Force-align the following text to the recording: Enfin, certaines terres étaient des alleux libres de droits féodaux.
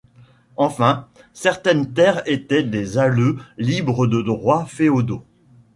Enfin, 0.57 1.07
certaines 1.31 1.93
terres 1.93 2.23
étaient 2.25 2.63
des 2.63 2.97
alleux 2.97 3.37
libres 3.59 4.07
de 4.07 4.23
droits 4.23 4.65
féodaux. 4.65 5.23